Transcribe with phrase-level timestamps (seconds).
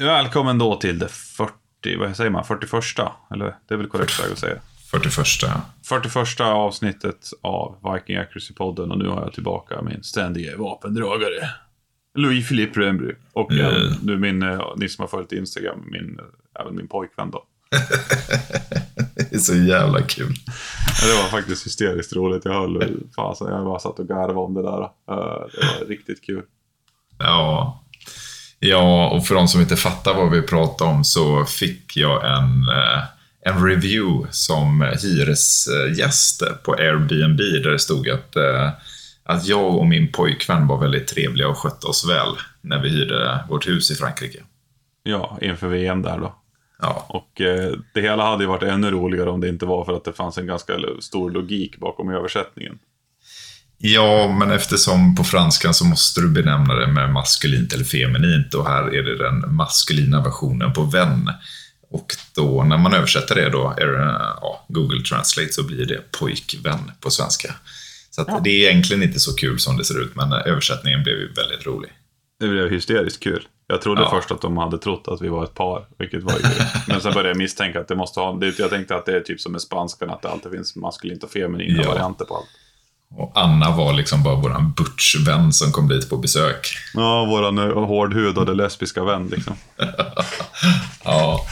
[0.00, 1.52] Välkommen då till det 40,
[1.98, 2.72] vad säger man, 41?
[3.30, 4.56] Eller det är väl korrekt väg att säga.
[4.90, 5.26] 41.
[5.84, 11.48] 41 avsnittet av Viking Accuracy-podden och nu har jag tillbaka min ständiga vapendragare.
[12.14, 13.14] Louis Philippe Rembry.
[13.32, 13.66] Och Mm.
[13.66, 17.44] även nu min, eh, ni som har följt Instagram, min, eh, även min pojkvän då.
[19.30, 20.34] Det är så jävla kul.
[21.02, 22.44] Det var faktiskt hysteriskt roligt.
[22.44, 24.82] Jag höll, fasen, jag bara satt och garvade om det där.
[24.82, 26.42] Eh, Det var riktigt kul.
[27.18, 27.84] Ja.
[28.62, 32.68] Ja, och för de som inte fattar vad vi pratar om så fick jag en,
[32.68, 33.02] eh,
[33.40, 38.70] en review som hyresgäst på Airbnb där det stod att, eh,
[39.24, 43.44] att jag och min pojkvän var väldigt trevliga och skötte oss väl när vi hyrde
[43.48, 44.38] vårt hus i Frankrike.
[45.02, 46.34] Ja, inför VM där då.
[46.82, 49.96] Ja, Och eh, det hela hade ju varit ännu roligare om det inte var för
[49.96, 52.78] att det fanns en ganska stor logik bakom översättningen.
[53.82, 58.66] Ja, men eftersom på franskan så måste du benämna det med maskulint eller feminint och
[58.66, 61.30] här är det den maskulina versionen på vän.
[61.90, 64.02] Och då när man översätter det då, är det,
[64.40, 67.54] ja, Google Translate, så blir det pojkvän på svenska.
[68.10, 71.14] Så att det är egentligen inte så kul som det ser ut, men översättningen blev
[71.16, 71.90] ju väldigt rolig.
[72.40, 73.46] Det blev hysteriskt kul.
[73.66, 74.10] Jag trodde Ja.
[74.10, 76.66] först att de hade trott att vi var ett par, vilket var ju kul.
[76.88, 78.32] Men sen började jag misstänka att det måste ha...
[78.36, 81.24] Det, jag tänkte att det är typ som med spanskan, att det alltid finns maskulint
[81.24, 81.88] och feminina Ja.
[81.90, 82.46] varianter på allt.
[83.14, 86.76] Och Anna var liksom bara våran butch-vän som kom dit på besök.
[86.94, 89.54] Ja, våran eh, hårdhudade lesbiska vän liksom.
[91.04, 91.46] Ja,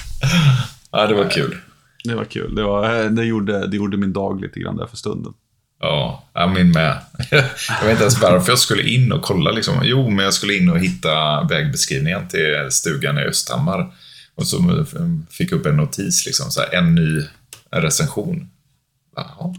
[0.92, 1.56] ja det var kul.
[2.04, 2.54] Det var kul.
[2.54, 5.32] Det, var, eh, det, gjorde, det gjorde min dag lite grann där för stunden.
[5.80, 6.98] Ja, min med.
[7.30, 9.50] Jag vet inte ens varför jag skulle in och kolla.
[9.50, 9.74] Liksom.
[9.82, 13.92] Jo, men jag skulle in och hitta vägbeskrivningen till stugan i Östhammar.
[14.34, 14.86] Och så
[15.30, 17.22] fick jag upp en notis, liksom, så här, en ny
[17.70, 18.50] recension.
[19.16, 19.54] Jaha.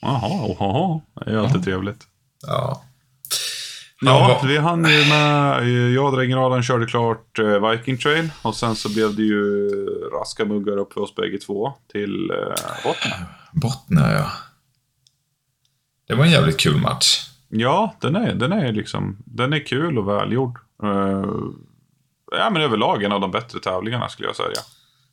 [0.00, 1.00] Jaha, jaha.
[1.14, 2.06] Det är ju alltid trevligt.
[2.46, 2.82] Ja.
[4.00, 8.76] Ja, vi hann ju med, jag och Drängraden körde klart eh, Viking Trail och sen
[8.76, 9.68] så blev det ju
[10.12, 13.12] raska muggar upp för oss bägge två till eh, botten.
[13.52, 14.30] Bottna, ja.
[16.08, 17.28] Det var en jävligt kul match.
[17.48, 20.58] Ja, den är, den är liksom, den är kul och välgjord.
[20.82, 21.24] Eh,
[22.32, 24.60] ja, men överlag en av de bättre tävlingarna skulle jag säga.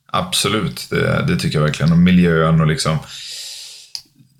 [0.08, 1.92] Absolut, det, det tycker jag verkligen.
[1.92, 2.98] Och miljön och liksom...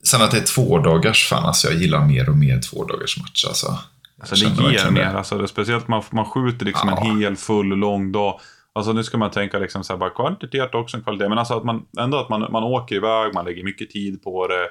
[0.08, 3.18] Sen att det är två dagars fan, alltså jag gillar mer och mer två dagars
[3.18, 3.80] match alltså.
[4.20, 5.06] Alltså det ger mer.
[5.06, 7.10] Alltså, det speciellt man, man skjuter liksom Ja.
[7.12, 8.40] en hel, full, lång dag.
[8.74, 11.30] Alltså nu ska man tänka liksom så här, bara kvantitet också en kvalitet.
[11.30, 14.48] Men alltså att man ändå att man, man åker iväg, man lägger mycket tid på
[14.48, 14.68] det.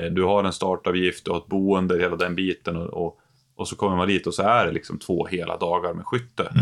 [0.00, 2.76] Eh, Du har en startavgift, du har ett boende, hela den biten.
[2.76, 3.18] Och, och,
[3.56, 6.52] och så kommer man dit och så är det liksom två hela dagar med skytte.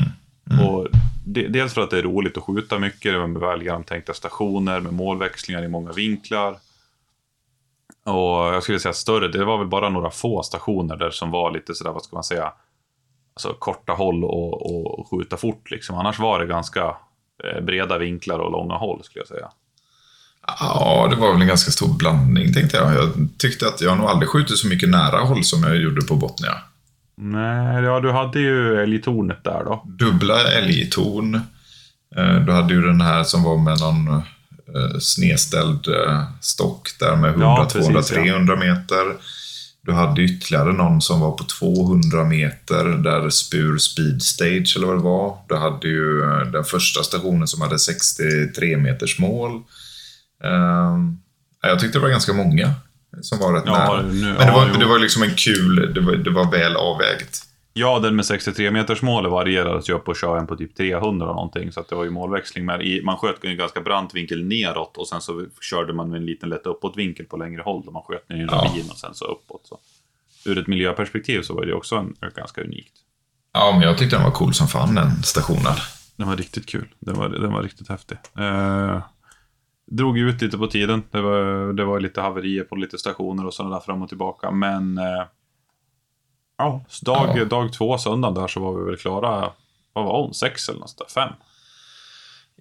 [0.66, 0.89] Och
[1.25, 4.93] de, dels för att det är roligt att skjuta mycket, med väl genomtänkta stationer, med
[4.93, 6.56] målväxlingar i många vinklar.
[8.04, 11.50] Och jag skulle säga större, det var väl bara några få stationer där som var
[11.50, 12.52] lite sådär, vad ska man säga,
[13.34, 15.96] alltså korta håll och, och, skjuta fort liksom.
[15.96, 16.96] Annars var det ganska
[17.44, 19.48] eh, breda vinklar och långa håll skulle jag säga.
[20.46, 22.94] Ja, det var väl en ganska stor blandning tänkte jag.
[22.94, 26.14] Jag tyckte att jag nog aldrig skjutit så mycket nära håll som jag gjorde på
[26.14, 26.54] Botnia.
[27.16, 29.82] Nej, ja du hade ju älgtornet där då.
[29.84, 31.34] Dubbla älgtorn.
[32.16, 34.22] Eh, Du hade ju den här som var med någon
[34.75, 38.22] eh, snedställd eh, stock där med 100, Ja, 200, precis, ja.
[38.25, 39.16] 300 meter.
[39.84, 44.97] Du hade ytterligare någon som var på 200 meter där Spur Speed Stage eller vad
[44.97, 45.37] det var.
[45.49, 49.53] Du hade ju eh, den första stationen som hade 63 meters mål.
[50.44, 51.19] Ehm,
[51.62, 52.75] Jag tyckte det var ganska många
[53.22, 54.03] som var rätt Ja, nära.
[54.03, 54.81] nu- Men det ja, var, jo.
[54.81, 57.43] det var liksom en kul, det var, det var väl avvägt.
[57.75, 61.28] Ja, den med 63 meters mål varierades ju upp och köra en på typ 300
[61.28, 61.72] och någonting.
[61.72, 62.65] Så att det var ju målväxling.
[62.65, 66.16] Men i, man sköt en ganska brant vinkel neråt och sen så körde man med
[66.16, 67.83] en liten lätt uppåtvinkel på längre håll.
[67.84, 68.56] Då man sköt ner i en Ja.
[68.56, 69.60] ravin och sen så uppåt.
[69.66, 69.78] Så.
[70.50, 72.93] Ur ett miljöperspektiv så var det också en, ganska unikt.
[73.53, 75.75] Ja, men jag tyckte den var cool som fan den stationen.
[76.16, 76.89] Den var riktigt kul.
[76.99, 78.19] Den var, den var riktigt häftig.
[78.39, 79.03] Eh,
[79.87, 81.03] drog ut lite på tiden.
[81.10, 84.50] Det var, det var lite haverier på lite stationer och sådana där fram och tillbaka.
[84.50, 85.25] Men eh,
[86.62, 87.44] ja, så dag, Ja.
[87.44, 89.50] dag två, söndagen där så var vi väl klara.
[89.92, 90.34] Vad var hon?
[90.34, 91.22] Sex eller något sånt där?
[91.22, 91.32] Fem?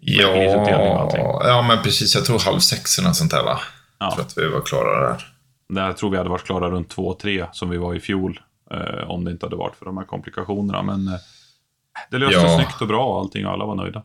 [0.03, 1.11] Ja,
[1.47, 2.15] ja, men precis.
[2.15, 3.59] Jag tror halv sex eller något sånt där va?
[3.99, 4.05] Ja.
[4.05, 5.27] Jag tror att vi var klara där.
[5.69, 8.39] Där tror vi hade varit klara runt två, tre som vi var i fjol.
[8.71, 10.81] Eh, om det inte hade varit för de här komplikationerna.
[10.83, 11.13] Men eh,
[12.11, 12.55] det löste Ja.
[12.57, 14.03] snyggt och bra och allting och alla var nöjda.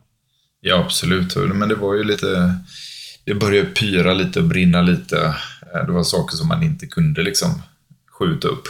[0.61, 1.35] Ja, absolut.
[1.35, 2.55] Men det var ju lite...
[3.25, 5.35] Det började pyra lite och brinna lite.
[5.75, 7.61] Eh, Det var saker som man inte kunde liksom
[8.19, 8.63] skjuta upp.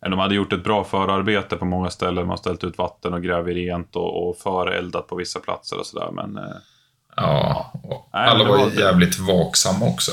[0.00, 2.14] De hade gjort ett bra förarbete på många ställen.
[2.16, 5.86] De har ställt ut vatten och grävt rent och, och föreldat på vissa platser och
[5.86, 6.10] sådär.
[6.12, 6.56] Men eh,
[7.16, 7.72] Ja,
[8.12, 8.80] Nej, alla det var var det.
[8.80, 10.10] jävligt vaksamma också.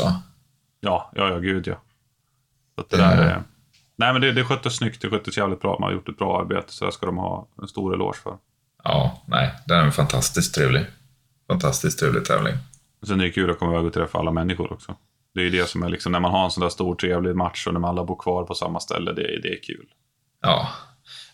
[0.80, 1.76] ja, ja, ja, gud ja.
[2.76, 3.44] Så det Det- där är...
[3.96, 5.02] Nej, men det, det sköttes snyggt.
[5.02, 5.78] Det sköttes jävligt bra.
[5.80, 6.72] Man har gjort ett bra arbete.
[6.74, 8.38] Så det ska de ha en stor eloge för.
[8.84, 10.86] Ja, nej, den är fantastiskt trevlig.
[11.48, 12.54] Fantastiskt trevlig tävling.
[13.08, 14.96] Sen är det kul att komma iväg och träffa alla människor också.
[15.34, 17.36] Det är ju det som är liksom, när man har en sån där stor trevlig
[17.36, 19.86] match och när man alla bor kvar på samma ställe, det, är- det är kul.
[20.42, 20.68] Ja.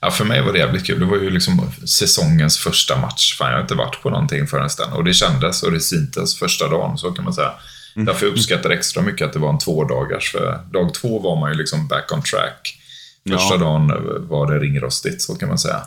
[0.01, 0.99] ja, för mig var det jävligt kul.
[0.99, 3.37] Det var ju liksom säsongens första match.
[3.37, 4.93] Fan, jag har inte varit på någonting förrän den.
[4.93, 7.51] Och det kändes och det syntes första dagen, så kan man säga.
[7.95, 10.31] Därför uppskattar jag extra mycket att det var en tvådagars.
[10.31, 12.75] För dag två var man ju liksom back on track.
[13.29, 13.57] Första Ja.
[13.57, 13.87] dagen
[14.29, 15.81] var det ringrostigt, så kan man säga.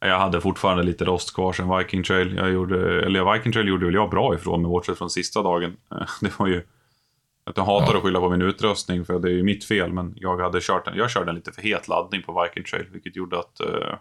[0.00, 2.36] Jag hade fortfarande lite rost kvar sen Viking Trail.
[2.36, 5.72] Jag gjorde, eller Viking Trail gjorde väl jag bra ifrån mig, bortsett från sista dagen.
[6.20, 6.62] Det var ju...
[7.50, 7.96] Att jag hatar Ja.
[7.96, 10.86] att skylla på min utrustning, för det är ju mitt fel, men jag hade kört
[10.88, 13.94] en, jag körde en lite för het laddning på Viking Trail, vilket gjorde att eh,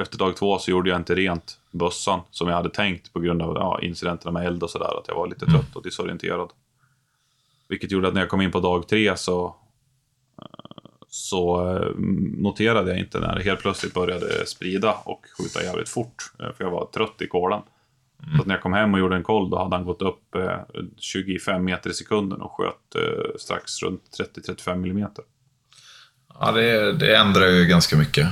[0.00, 3.42] efter dag två så gjorde jag inte rent bössan som jag hade tänkt på grund
[3.42, 5.60] av ja, incidenterna med eld och sådär, att jag var lite Mm.
[5.60, 6.50] trött och disorienterad.
[7.68, 9.46] Vilket gjorde att när jag kom in på dag tre så,
[10.42, 10.44] eh,
[11.08, 11.88] så eh,
[12.38, 16.16] noterade jag inte när det helt plötsligt började sprida och skjuta jävligt fort.
[16.40, 17.62] eh, För jag var trött i kolan.
[18.36, 20.34] Så att när jag kom hem och gjorde en koll, då hade han gått upp
[20.34, 20.58] eh,
[20.96, 24.02] 25 meter i sekunden och sköt eh, strax runt
[24.36, 25.24] 30-35 millimeter.
[26.40, 28.26] Ja, det, det ändrar ju ganska mycket.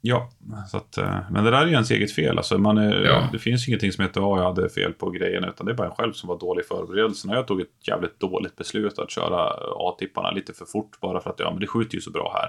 [0.00, 0.30] Ja,
[0.70, 2.36] så att, eh, men det där är ju ens eget fel.
[2.38, 3.28] Alltså man är, Ja.
[3.32, 5.88] Det finns ingenting som heter att jag hade fel på grejerna, utan det är bara
[5.88, 7.34] en själv som var dålig i förberedelserna.
[7.34, 11.40] Jag tog ett jävligt dåligt beslut att köra A-tipparna lite för fort, bara för att
[11.40, 12.48] ja, men det skjuter ju så bra här.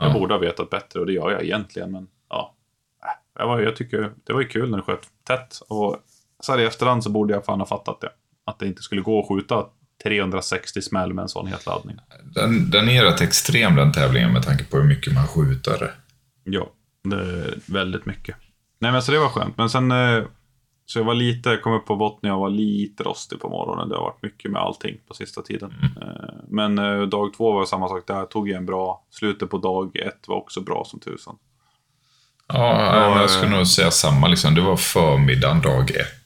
[0.00, 0.18] Jag Ja.
[0.20, 2.54] borde ha vetat bättre och det gör jag egentligen, men ja.
[3.04, 3.08] Äh,
[3.38, 5.60] Jag, var, jag tycker det var ju kul när det sköt tätt.
[5.68, 5.96] Och
[6.44, 8.10] så här i efterhand så borde jag fan ha fattat det.
[8.46, 9.66] Att det inte skulle gå att skjuta
[10.04, 11.96] 360 smäll med en sån het laddning.
[12.34, 15.94] Den, den är rätt extrem den tävlingen med tanke på hur mycket man skjuter.
[16.44, 16.70] Ja,
[17.04, 18.36] det är väldigt mycket.
[18.78, 19.56] Nej men så det var skönt.
[19.56, 20.24] Men sen, eh,
[20.86, 23.88] så jag var lite, kom upp på botten, jag var lite rostig på morgonen.
[23.88, 25.74] Det har varit mycket med allting på sista tiden.
[26.02, 29.06] Eh, Men eh, dag två var samma sak där, tog jag en bra.
[29.10, 31.36] Slutet på dag ett var också bra som tusan.
[32.46, 34.28] Ja, Ja, jag skulle nog säga samma.
[34.28, 34.54] Liksom.
[34.54, 36.21] Det var förmiddagen dag ett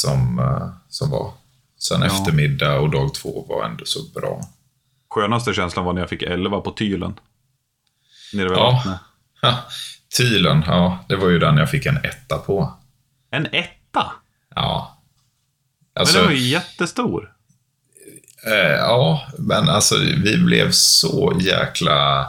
[0.00, 1.32] som, eh, som var.
[1.78, 2.06] Sen Ja.
[2.06, 4.40] eftermiddag och dag två var ändå så bra.
[5.14, 7.14] Skönaste känslan var när jag fick 11 på tylen.
[8.32, 8.70] Nere vid Ja.
[8.84, 9.00] vattnet.
[10.16, 12.72] Tylen, ja, det var ju den jag fick en etta på.
[13.30, 14.06] En etta?
[14.54, 15.02] Ja.
[15.94, 17.32] Men Alltså, den var ju jättestor.
[18.46, 19.94] eh, ja, men alltså
[20.24, 22.28] vi blev så jäkla...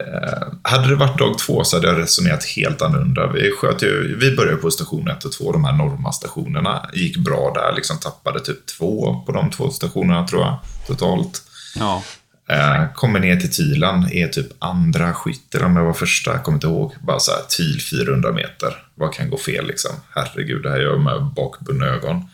[0.00, 3.26] Eh, hade det varit dag två så hade jag resonerat helt annorlunda.
[3.26, 6.90] Vi, sköt ju, vi började på station ett och två, de här Norma-stationerna.
[6.92, 11.42] Gick bra där, liksom tappade typ två på de två stationerna tror jag, totalt.
[11.76, 12.02] Ja.
[12.48, 16.56] Eh, kommer ner till Tylan, är typ andra skytt, eller om jag var första, kommer
[16.56, 16.94] inte ihåg.
[17.00, 18.86] Bara så här, Tyl 400 meter.
[18.94, 19.92] Vad kan gå fel liksom?
[20.14, 22.28] Herregud, det här gör jag med bakbundna ögon.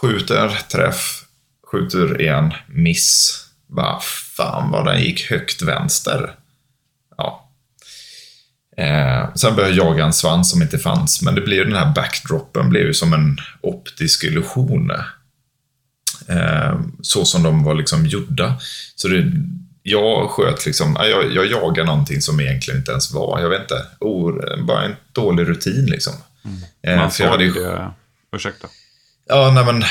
[0.00, 1.24] Skjuter, träff,
[1.72, 3.44] skjuter igen, miss.
[3.66, 4.00] Bara,
[4.36, 6.34] fan vad den gick högt vänster.
[8.78, 11.94] Eh, sen började jag jaga en svans som inte fanns, men det blev den här
[11.94, 14.90] backdropen blev ju som en optisk illusion.
[16.28, 18.56] Eh, så som de var liksom gjorda.
[18.96, 19.32] Så det,
[19.82, 23.60] jag sköt liksom, ja, jag, jag jagade någonting som egentligen inte ens var, jag vet
[23.60, 26.12] inte, or, bara en dålig rutin liksom.
[26.82, 27.90] Eh, Man för jag hade såg ju, det.
[28.32, 28.68] Ursäkta.
[29.28, 29.84] ja, nej, men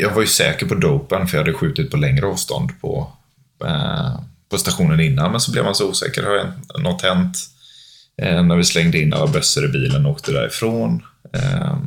[0.00, 3.12] jag var ju säker på dopen för jag hade skjutit på längre avstånd på,
[3.64, 4.20] eh,
[4.50, 6.22] på stationen innan, men så blev man så osäker.
[6.22, 7.36] Har något hänt?
[8.16, 11.02] Eh, när vi slängde in alla bössor i bilen och åkte därifrån.
[11.32, 11.78] Eh,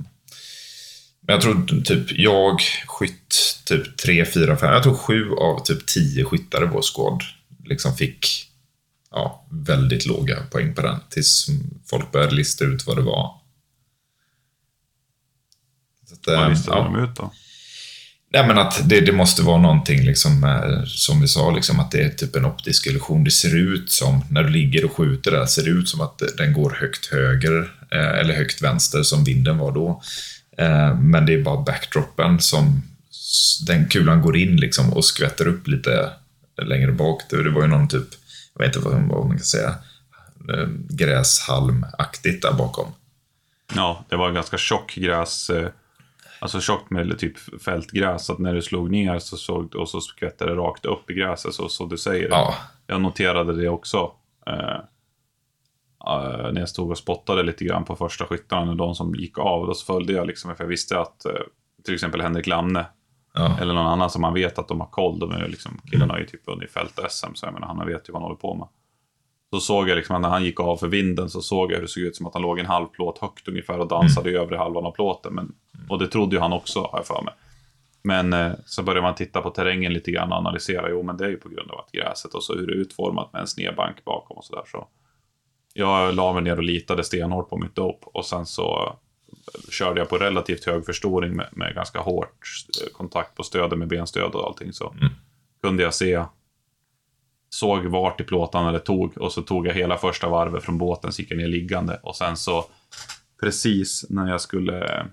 [1.21, 5.85] men jag tror typ jag skytt typ tre, fyra, fem, jag tror sju av typ
[5.85, 7.23] tio skyttar i vår squad
[7.65, 8.51] liksom fick
[9.11, 11.47] ja, väldigt låga poäng på den tills
[11.85, 13.41] folk började lista ut vad det var.
[16.07, 16.83] Så att, Vad eh, listade ja.
[16.83, 17.31] de ut då?
[18.33, 21.91] Nej, men att det, det måste vara någonting, liksom, eh, som vi sa, liksom, att
[21.91, 23.23] det är typ en optisk illusion.
[23.23, 26.21] Det ser ut som, när du ligger och skjuter där, ser det ut som att
[26.37, 30.01] den går högt höger eh, eller högt vänster som vinden var då.
[30.57, 32.81] Eh, men det är bara backdropen som
[33.67, 36.11] den kulan går in liksom och skvätter upp lite
[36.61, 37.21] längre bak.
[37.29, 38.07] Det, var ju någon typ,
[38.53, 39.75] jag vet inte vad, man kan säga,
[40.53, 42.87] eh, gräshalmaktigt där bakom.
[43.75, 45.49] Ja, det var ganska tjock gräs.
[45.49, 45.69] eh,
[46.39, 48.25] Alltså tjockt med typ fältgräs.
[48.25, 51.13] Så att när du slog ner så såg, och så skvättade det rakt upp i
[51.13, 51.53] gräset.
[51.53, 52.29] Så, så du säger.
[52.29, 52.53] Ja,
[52.87, 54.11] Jag noterade det också.
[54.47, 54.79] Eh,
[56.07, 58.75] eh, när jag stod och spottade lite grann på första skyttarna.
[58.75, 59.67] De som gick av.
[59.67, 60.55] Då så följde jag liksom.
[60.55, 61.31] För jag visste att eh,
[61.85, 62.85] till exempel Henrik Lamne.
[63.33, 65.19] ja, Eller någon annan som man vet att de har koll.
[65.19, 67.33] De är liksom, killarna har ju typ vunnit fält-SM.
[67.35, 68.67] Så jag menar, han vet ju vad han håller på med.
[69.53, 71.87] Så såg jag liksom när han gick av för vinden så såg jag hur det
[71.87, 74.57] såg ut som att han låg en halv plåt högt ungefär och dansade i övre
[74.57, 75.33] halvan av plåten.
[75.33, 75.55] Men,
[75.89, 77.33] och det trodde ju han också, har jag för mig.
[78.01, 80.89] Men eh, så började man titta på terrängen lite grann och analysera.
[80.89, 82.77] Jo, men det är ju på grund av att gräset och så hur det är
[82.77, 84.63] utformat med en snedbank bakom och sådär.
[84.71, 84.87] Så.
[85.73, 88.95] jag la mig ner och litade stenhårt på mitt dope och sen så
[89.71, 92.39] körde jag på relativt hög förstoring med, med ganska hårt
[92.93, 94.73] kontakt på stödet med benstöd och allting.
[94.73, 95.13] Så Mm.
[95.61, 96.23] kunde jag se,
[97.49, 101.11] såg vart i plåtarna det tog och så tog jag hela första varvet från båten,
[101.11, 102.65] så gick jag ner liggande och sen så
[103.41, 105.05] precis när jag skulle eh,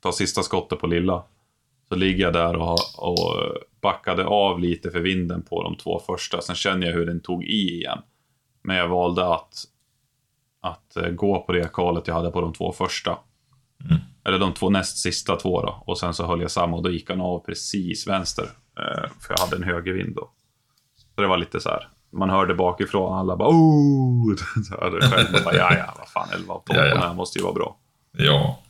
[0.00, 1.24] ta sista skottet på lilla
[1.88, 6.40] så ligger jag där och, och backade av lite för vinden på de två första.
[6.40, 7.98] Sen känner jag hur den tog i igen.
[8.62, 9.54] Men jag valde att,
[10.60, 13.18] att eh, gå på det kalet jag hade på de två första.
[13.90, 14.02] Mm.
[14.24, 15.82] Eller de två näst sista två då.
[15.86, 18.44] Och sen så höll jag samma och då gick han av precis vänster.
[18.78, 20.30] Eh, för jag hade en högervind då.
[21.14, 21.88] Så det var lite så här.
[22.12, 24.36] Man hörde bakifrån alla bara oh!
[24.68, 26.94] Så hörde jag själv bara ja ja, vad fan 11 av 12 Ja, ja.
[26.94, 27.76] den här måste ju vara bra.
[28.18, 28.62] Ja.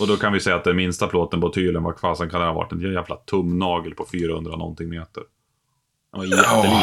[0.00, 2.46] Och då kan vi säga att den minsta plåten på tylen, vad fasen kan det
[2.46, 2.72] ha varit?
[2.72, 5.22] En jävla tumnagel på 400 någonting meter.
[6.12, 6.80] Den var jätteliten.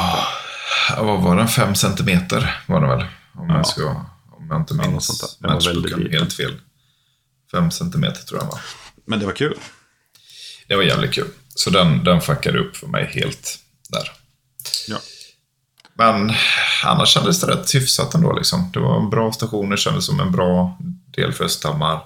[0.98, 1.48] Ja, vad var den?
[1.48, 3.06] Fem centimeter var den väl?
[3.36, 3.56] Om Ja.
[3.58, 3.90] jag, ska,
[4.32, 5.34] om jag inte Ja, minns
[5.68, 6.54] väldigt matchboken helt fel.
[7.52, 8.60] Fem centimeter tror jag var.
[9.06, 9.58] Men det var kul.
[10.68, 11.28] Det var jävligt kul.
[11.48, 14.12] Så den, den fuckade upp för mig helt där.
[14.88, 14.98] Ja.
[15.94, 16.32] Men
[16.86, 18.34] annars kändes det rätt hyfsat ändå.
[18.34, 18.70] Liksom.
[18.74, 22.02] Det var bra stationer, kändes som en bra del för Östhammar.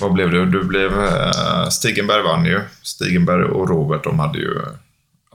[0.00, 0.46] Vad blev det?
[0.50, 1.04] Du blev...
[1.04, 2.60] eh, Stigenberg vann ju.
[2.82, 4.60] Stigenberg och Robert, de hade ju...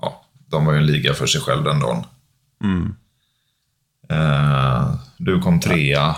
[0.02, 2.04] Ja, de var ju en liga för sig själv den dagen.
[2.64, 2.96] Mm.
[4.10, 6.16] Eh, du kom trea.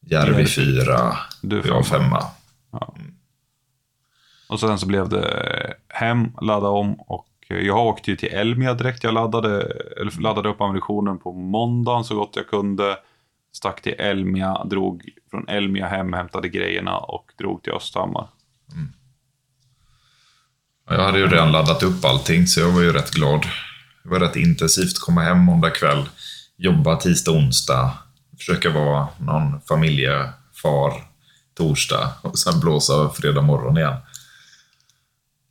[0.00, 1.16] Järvi fyra.
[1.42, 2.20] Du Jag femma.
[2.20, 2.24] femma.
[4.48, 8.74] Och sen så blev det hem, ladda om och Eh, jag åkte ju till Elmia
[8.74, 9.04] direkt.
[9.04, 9.60] Jag laddade,
[10.00, 12.96] eller laddade upp ammunitionen på måndagen så gott jag kunde.
[13.52, 18.28] Stack till Elmia, drog från Elmia hem, hämtade grejerna och drog till Östhammar.
[18.72, 18.92] Mm.
[20.90, 23.46] Jag hade ju redan laddat upp allting, så jag var ju rätt glad.
[24.02, 24.98] Det var rätt intensivt.
[24.98, 26.08] Komma hem måndag kväll,
[26.56, 27.98] jobba tisdag, onsdag,
[28.38, 30.92] försöka vara någon familjefar
[31.56, 33.96] torsdag och sen blåsa fredag morgon igen.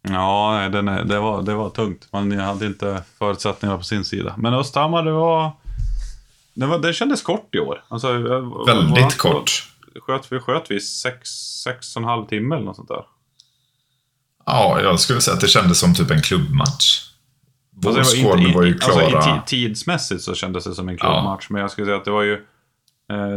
[0.01, 2.07] Ja, den det, var, det var tungt.
[2.11, 4.35] Man hade inte förutsättningarna på sin sida.
[4.37, 5.51] Men Östhammar, det var...
[6.53, 7.83] Det, var, det kändes kort i år.
[7.87, 9.63] Alltså, jag- Väldigt våran- kort.
[10.01, 11.29] Sköt, vi sköt vi sex,
[11.63, 13.03] sex och en halv timme eller något sånt där.
[14.45, 17.03] Ja, jag skulle säga att det kändes som typ en klubbmatch.
[17.71, 19.21] Vår Alltså, var inte- var ju Alltså, i klara.
[19.23, 21.49] ti- tidsmässigt så kändes det som en klubbmatch.
[21.49, 22.39] Men jag skulle säga att det var ju eh,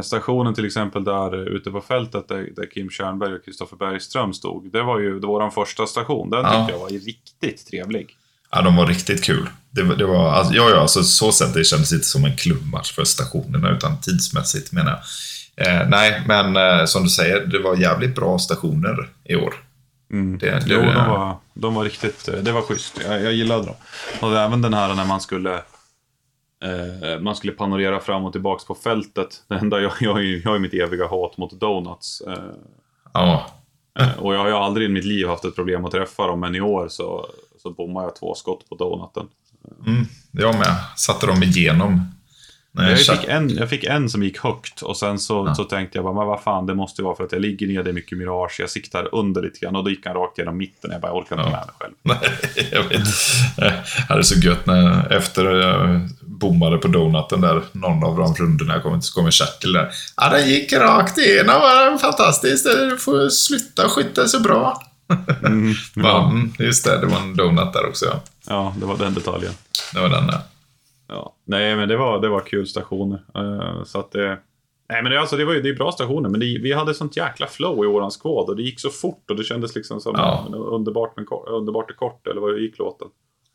[0.02, 4.32] stationen till exempel där eh, ute på fältet där, där Kim Tjärnberg och Kristoffer Bergström
[4.34, 4.72] stod.
[4.72, 6.30] Det var ju vår första station.
[6.30, 6.50] Den Ja.
[6.58, 8.16] tyckte jag var riktigt trevlig.
[8.50, 9.48] Ja, de var riktigt kul.
[9.70, 12.92] Det, det var, alltså, ja, ja, alltså, så sätt det kändes inte som en klubbmatch
[12.92, 15.00] för stationerna, utan tidsmässigt menar jag.
[15.82, 19.54] Eh, nej, men eh, som du säger, det var jävligt bra stationer i år.
[20.12, 20.38] Mm.
[20.38, 22.28] Det- det- jo, de var, de var riktigt...
[22.28, 23.00] eh, Det var schysst.
[23.08, 23.74] Jag, jag gillade dem.
[24.20, 25.60] Och även den här när man skulle...
[26.64, 29.42] Eh, man skulle panorera fram och tillbaks på fältet.
[29.48, 32.20] Det enda jag, jag, jag har ju mitt eviga hat mot donuts.
[32.20, 32.34] Eh,
[33.12, 33.46] Ja,
[34.00, 36.40] Eh, Och jag har ju aldrig i mitt liv haft ett problem att träffa dem,
[36.40, 37.26] men i år så,
[37.62, 39.26] så bommade jag två skott på donuten.
[39.86, 40.76] mm, jag med.
[40.96, 42.04] Satte dem igenom.
[42.72, 45.54] Jag chatt- fick, en, jag fick en som gick högt och sen så, Ja.
[45.54, 47.66] så tänkte jag bara, men vad fan, det måste ju vara för att jag ligger
[47.66, 50.38] ner, det är mycket mirage, jag siktar under lite grann och då gick han rakt
[50.38, 50.90] genom mitten.
[50.90, 51.56] Jag bara, jag orkar inte Ja.
[51.56, 51.94] med mig själv.
[52.56, 53.08] Nej, jag vet.
[53.56, 53.72] Jag
[54.08, 56.08] hade så gött när efter jag
[56.40, 59.90] bommade på donuten där, någon av de rundorna, kom, så kommer Kjetil där.
[60.16, 62.64] Ja, den gick rakt igenom, var fantastiskt.
[62.64, 64.82] Du får sluta skjuta så bra.
[65.46, 66.30] Mm, Ja.
[66.30, 68.04] Mm, just det, det var en donut där också.
[68.06, 68.20] Ja.
[68.46, 69.52] ja, det var den detaljen.
[69.94, 70.38] Det var den där.
[71.08, 71.34] Ja.
[71.46, 73.22] Nej, men det var, det var kul stationer.
[73.36, 74.38] Eh, så att det...
[74.92, 76.94] Nej, men det, alltså, det var ju det är bra stationer, men det, vi hade
[76.94, 80.00] sånt jäkla flow i våran squad och det gick så fort och det kändes liksom
[80.00, 80.46] som Ja.
[80.52, 83.08] underbart, men underbart är kort, eller vad gick låten?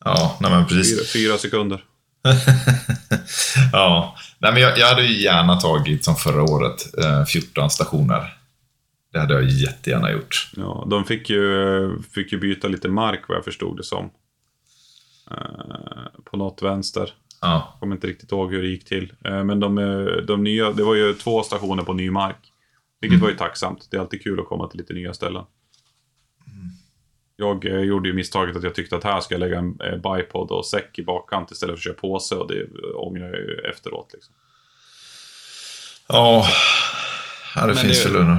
[0.06, 1.14] Ja, nej men precis.
[1.14, 1.84] Fyra, fyra sekunder.
[3.72, 8.38] ja, nej men jag, jag hade ju gärna tagit som förra året, eh, 14 stationer.
[9.14, 10.50] Det hade jag jättegärna gjort.
[10.56, 14.10] Ja, de fick ju, fick ju byta lite mark vad jag förstod det som.
[15.32, 17.14] Eh, på något vänster.
[17.42, 19.14] Ja, Kommer inte riktigt ihåg hur det gick till.
[19.26, 22.52] Eh, men de, eh, de nya, det var ju två stationer på ny mark.
[23.02, 23.88] Vilket var ju tacksamt.
[23.92, 25.44] Det är alltid kul att komma till lite nya ställen.
[27.38, 29.96] Jag eh, gjorde ju misstaget att jag tyckte att här ska jag lägga en eh,
[30.18, 33.36] bipod och säck i bakkant istället för att köra påse och det eh, ångrar jag
[33.40, 34.10] ju efteråt.
[34.14, 34.34] Liksom.
[36.08, 36.46] ja,
[37.56, 38.38] ja det Men finns det- väl en...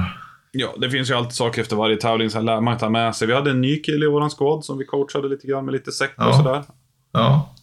[0.51, 3.27] Ja, det finns ju alltid saker efter varje tävling som man ta med sig.
[3.27, 5.91] Vi hade en ny kille i våran squad som vi coachade lite grann med lite
[5.91, 6.33] säck och Ja.
[6.37, 6.63] sådär.
[7.11, 7.53] Ja,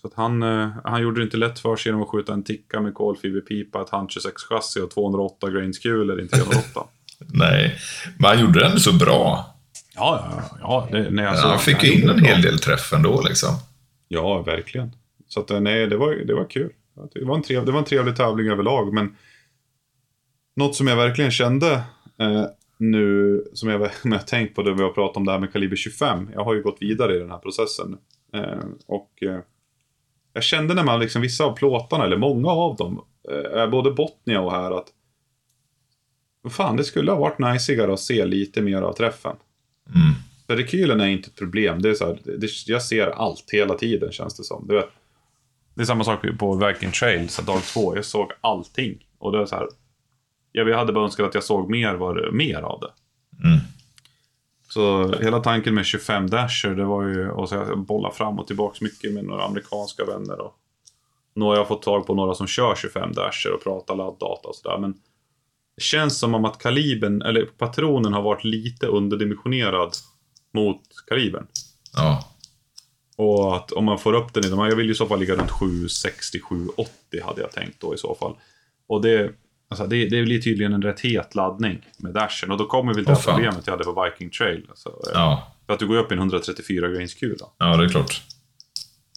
[0.00, 0.42] Så att han,
[0.84, 3.90] han gjorde det inte lätt för sig genom att skjuta en ticka med kolfiberpipa, ett
[3.90, 6.80] Hunt 26-chassi och 208 grains kulor i en 308.
[7.18, 7.74] nej.
[8.18, 9.55] Men han gjorde den så bra.
[9.96, 10.88] Ja, ja, ja.
[10.90, 13.50] Det, nej, alltså, han fick ju in en hel del träff ändå liksom.
[14.08, 14.92] Ja, verkligen.
[15.28, 16.72] Så att, eh, nej, det var, det var kul.
[17.14, 19.16] det, var en trev, det var en trevlig tävling överlag, men
[20.56, 21.72] något som jag verkligen kände
[22.20, 22.44] eh,
[22.78, 25.52] nu, som jag, som jag tänkt på det vi har pratat om det här med
[25.52, 26.30] kaliber 25.
[26.34, 27.98] Jag har ju gått vidare i den här processen.
[28.34, 29.38] Eh, och eh,
[30.32, 33.04] jag kände när man liksom, vissa av plåtarna, eller många av dem,
[33.54, 34.92] eh, både Botnia och här att
[36.50, 39.36] Fan, det skulle ha varit najsigare att se lite mer av träffen.
[39.94, 40.14] Mm.
[40.46, 41.82] För rekylen är inte ett problem.
[41.82, 44.66] Det är så här, det, jag ser allt hela tiden känns det som.
[44.68, 44.88] Du vet,
[45.74, 47.96] det är samma sak på Viking Trail, så dag två.
[47.96, 49.06] Jag såg allting.
[49.18, 49.66] Och det är så här,
[50.52, 52.92] jag hade bara önskat att jag såg mer, var, mer av det.
[53.48, 53.58] Mm.
[54.68, 59.12] Så hela tanken med 25 dasher, det var ju att bolla fram och tillbaka mycket
[59.12, 60.40] med några amerikanska vänner.
[60.40, 60.54] Och
[61.34, 64.54] nu har jag fått tag på några som kör 25 dasher och pratar ladddata och
[64.54, 64.78] sådär.
[64.78, 64.94] Men
[65.76, 69.92] det känns som om att kalibern, eller patronen har varit lite underdimensionerad
[70.54, 71.46] mot kalibern.
[71.96, 72.32] Ja.
[73.16, 75.20] Och att om man får upp den i de jag vill ju i så fall
[75.20, 78.34] ligga runt 760-780 hade jag tänkt då i så fall.
[78.88, 79.32] Och det,
[79.68, 82.50] alltså det, det blir tydligen en rätt het laddning med dashen.
[82.50, 84.66] Och då kommer vi till Åh, det problemet jag hade på Viking Trail.
[84.68, 85.52] Alltså, eh, Ja.
[85.66, 87.46] För att du går upp i en 134 grains kula.
[87.58, 88.22] ja, det är klart.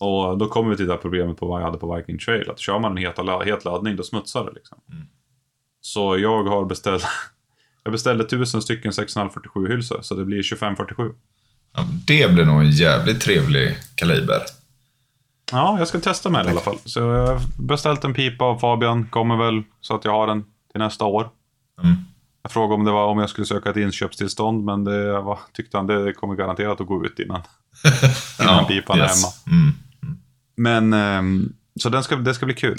[0.02, 2.50] Och då kommer vi till det här problemet på vad jag hade på Viking Trail.
[2.50, 4.78] Att kör man en het, het laddning, då smutsar det liksom.
[4.92, 5.08] Mm.
[5.82, 7.04] Så jag har beställt...
[7.84, 11.12] jag beställde 1000 stycken 6,547 hylsor, så det blir 2547.
[11.76, 14.42] Ja, det blir nog en jävligt trevlig kaliber.
[15.52, 16.78] Ja, jag ska testa med det i alla fall.
[16.86, 20.44] Så jag har beställt en pipa av Fabian, kommer väl så att jag har den
[20.44, 21.30] till nästa år.
[21.84, 21.96] Mm.
[22.42, 25.78] Jag frågade om det var om jag skulle söka ett inköpstillstånd, men det var, tyckte
[25.78, 27.42] han det kommer garanterat att gå ut innan,
[28.42, 29.28] innan pipan är hemma.
[29.48, 29.74] Mm.
[30.56, 32.76] Men, ehm, så den ska, det ska bli kul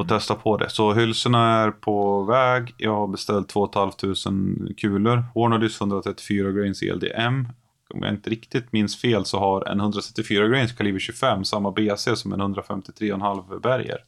[0.00, 0.70] att testa på det.
[0.70, 2.74] Så hylsorna är på väg.
[2.76, 5.24] Jag har beställt 2 500 kulor.
[5.34, 7.48] Hornadys 134 grains ELDM.
[7.94, 12.16] Om jag inte riktigt minns fel så har en 134 grains kaliber 25 samma BC
[12.16, 13.98] som en 153,5 Berger.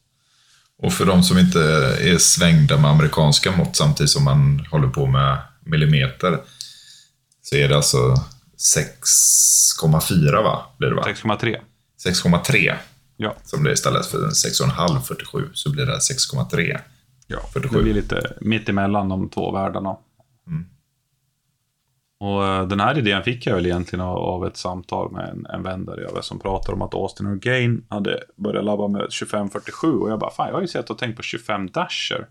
[0.81, 1.59] Och för de som inte
[2.01, 6.39] är svängda med amerikanska mått samtidigt som man håller på med millimeter
[7.41, 7.97] så är det alltså
[8.75, 10.65] 6,4 va?
[10.77, 11.03] Blir det va?
[11.07, 11.57] 6,3.
[12.05, 12.75] 6,3
[13.21, 13.35] Ja.
[13.43, 16.79] som det istället för en 6,5 47 så blir det 6,3.
[17.27, 17.77] Ja, 47.
[17.77, 19.97] det blir lite mitt emellan de två världarna.
[20.47, 20.65] Mm.
[22.19, 25.63] Och eh, den här idén fick jag väl egentligen av, ett samtal med en, en
[25.63, 30.11] vän där över som pratade om att Austin Orgain hade börjat labba med 2547 och
[30.11, 32.27] jag bara, fan jag har ju sett och tänkt på 25 Dasher.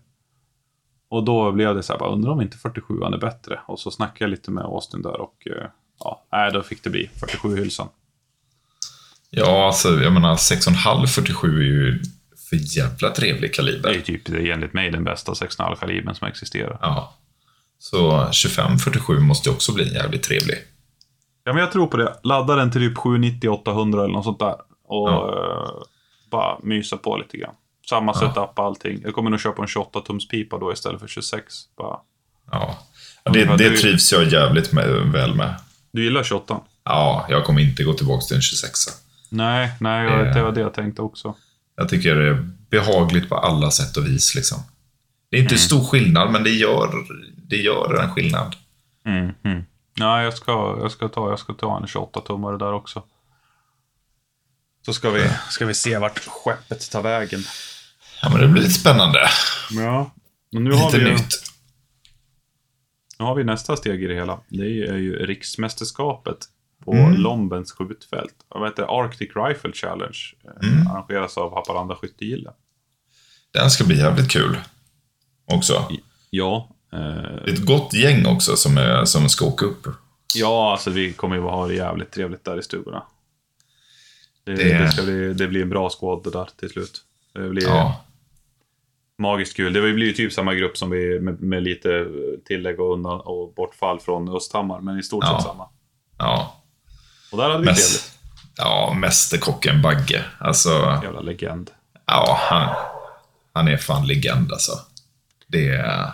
[1.09, 3.59] Och då blev det så här, bara, undrar om inte 47 är bättre.
[3.67, 6.89] Och så snackade jag lite med Austin där och eh, ja, nej, då fick det
[6.89, 7.87] bli 47 hylsan.
[9.29, 11.99] Ja, alltså jag menar 6,5 47 är ju
[12.49, 13.89] för jävla trevlig Det kaliber.
[13.89, 16.77] är typ det är enligt mig den bästa 6,5 kalibern som existerar.
[16.81, 17.13] Ja.
[17.79, 20.57] Så 25 47 måste ju också bli jävligt trevlig.
[21.43, 22.15] Ja, men jag tror på det.
[22.23, 24.55] Ladda den till typ 790-800 eller något sånt där.
[24.87, 25.69] Och eh,
[26.31, 27.53] bara mysa på lite grann.
[27.89, 28.19] Samma Ja.
[28.19, 29.01] setup, allting.
[29.03, 31.45] Jag kommer nog köpa en 28-tums pipa då istället för 26.
[31.77, 31.97] Bara.
[32.51, 32.77] Ja.
[33.23, 35.55] Ja, Det, det trivs jag jävligt med, väl med.
[35.91, 36.59] Du gillar 28?
[36.83, 38.79] Ja, jag kommer inte gå tillbaka till en 26.
[39.29, 41.35] Nej, nej, jag- det var det jag tänkte också.
[41.75, 44.35] Jag tycker det är behagligt på alla sätt och vis.
[44.35, 44.57] Liksom.
[45.31, 46.89] Det är inte stor skillnad, men det gör,
[47.37, 48.55] det gör en skillnad.
[49.05, 49.63] Mm, mm.
[49.99, 53.03] Nej, jag ska, jag, ska ta, jag ska ta en 28-tummare där också.
[54.85, 57.39] Så ska vi, ska vi se vart skeppet tar vägen.
[58.21, 59.19] Ja, men det blir lite spännande.
[59.71, 60.11] Ja.
[60.55, 61.11] Och nu har Lite vi ju...
[61.13, 61.43] nytt.
[63.19, 64.39] Nu har vi nästa steg i det hela.
[64.47, 66.37] Det är ju riksmästerskapet
[66.91, 67.21] på Mm.
[67.21, 68.35] Lombens skjutfält.
[68.49, 69.01] Vad heter?
[69.03, 70.17] Arctic Rifle Challenge.
[70.45, 70.87] eh, Mm.
[70.87, 72.51] Arrangeras av Haparanda skyttegille.
[73.51, 74.57] Den ska bli jävligt kul.
[75.45, 75.87] Också.
[76.29, 76.67] Ja.
[76.93, 79.87] Eh, Det är ett gott gäng också som, är, som ska åka upp.
[80.35, 83.03] ja, alltså vi kommer ju ha det jävligt trevligt där i stugorna.
[84.43, 87.01] Det, Det- det, ska bli, det blir en bra skåd det där till slut.
[87.33, 88.03] Det blir Ja.
[89.17, 89.73] magiskt kul.
[89.73, 92.07] Det blir ju typ samma grupp som vi med, med lite
[92.45, 95.37] tillägg och, undan, och bortfall från Östhammar, men i stort Ja.
[95.37, 95.67] sett samma.
[96.17, 96.58] Ja.
[97.31, 98.19] Och där hade vi Mäst, trevligt.
[98.57, 100.23] ja, mästerkocken Bagge.
[100.39, 101.71] Alltså, Jävla legend.
[102.05, 102.75] ja, han,
[103.53, 104.71] han är fan legend alltså.
[105.47, 106.11] Det är,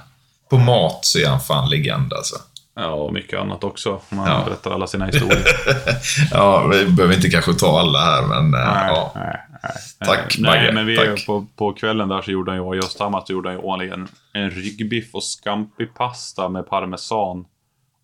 [0.49, 2.35] på mat så är han fan legend alltså.
[2.77, 4.01] Ja, och mycket annat också.
[4.09, 4.43] Man Ja.
[4.45, 5.45] berättar alla sina historier.
[6.31, 9.11] Ja, vi behöver inte kanske ta alla här, men eh, nej, ja.
[9.15, 9.71] nej, nej.
[10.05, 11.25] Tack, Nej, Bagge, men vi, tack.
[11.25, 14.49] På, på kvällen där så gjorde han ju, Östhammar så gjorde han ju årligen en
[14.51, 17.45] ryggbiff och scampi-pasta med parmesan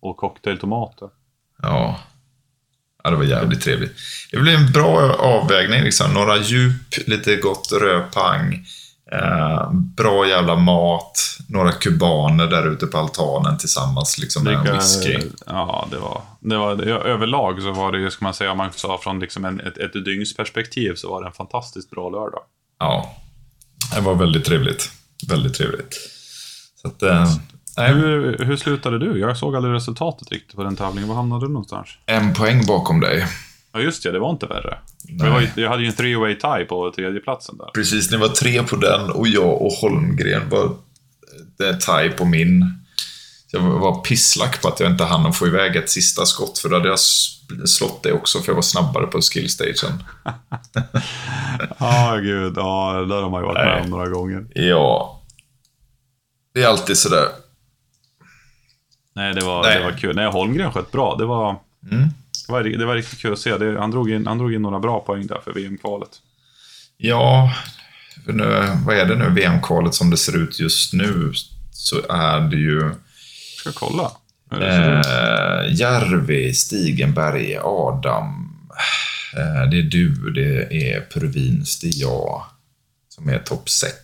[0.02, 1.08] och cocktailtomater.
[1.62, 1.96] Ja.
[3.04, 3.92] Ja, det var jävligt trevligt.
[4.30, 5.82] Det blir en bra avvägning.
[5.82, 6.14] Liksom.
[6.14, 8.66] Några djup, lite gott rödpang.
[9.12, 11.38] Eh, bra jävla mat.
[11.48, 15.18] Några kubaner där ute på altanen tillsammans liksom, med en whisky.
[15.46, 18.98] Ja, det var, det var överlag så var det ska man säga, om man sa
[18.98, 22.40] från liksom en, ett, ett dygnsperspektiv så var det en fantastiskt bra lördag.
[22.78, 23.16] Ja.
[23.94, 24.90] Det var väldigt trevligt.
[25.28, 25.96] Väldigt trevligt.
[26.82, 27.32] Så att, eh,
[27.76, 29.18] nej, Hur, hur slutade du?
[29.20, 31.08] Jag såg aldrig resultatet riktigt på den tävlingen.
[31.08, 31.88] Var hamnade du någonstans?
[32.06, 33.26] en poäng bakom dig.
[33.72, 34.12] Ja, just det.
[34.12, 34.78] Det var inte värre.
[35.10, 37.70] Var, jag hade ju en three-way tie på tredjeplatsen där.
[37.74, 40.76] Precis, ni var tre på den och jag och Holmgren var
[41.58, 42.78] det tie på min.
[43.54, 46.76] Jag var pisslack på att jag inte hann få iväg ett sista skott, för då
[46.76, 46.98] hade jag
[47.68, 50.02] slått det också, för jag var snabbare på skillstagen.
[51.78, 52.52] Ja, gud.
[52.56, 53.82] Ja, det där har man ju varit med Nej.
[53.82, 54.46] om några gånger.
[54.54, 55.22] Ja.
[56.54, 57.26] Det är alltid sådär.
[59.14, 59.78] Nej, det var, Nej.
[59.78, 60.16] Det var kul.
[60.16, 61.16] Nej, Holmgren sköt bra.
[61.16, 61.56] Det var,
[61.92, 62.08] Mm.
[62.46, 63.58] det var, det var riktigt kul att se.
[63.58, 66.08] Det, han, drog in, han drog in några bra poäng där för VM-kvalet.
[66.96, 67.52] Ja,
[68.24, 71.32] för nu, vad är det nu, VM-kvalet som det ser ut just nu,
[71.70, 72.90] så är det ju
[73.58, 74.10] Ska jag kolla?
[74.52, 78.56] eh, Järvi, Stigenberg, Adam,
[79.36, 82.42] eh, det är du, det är Purvins, det är jag
[83.08, 83.94] som är topp 6.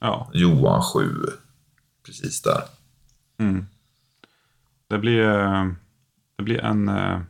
[0.00, 0.30] Ja.
[0.34, 1.10] Johan 7,
[2.06, 2.62] precis där.
[3.40, 3.66] Mm.
[4.90, 5.66] Det blir, eh,
[6.36, 6.88] det blir en...
[6.88, 7.20] eh,